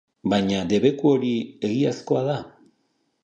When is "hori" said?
1.17-1.29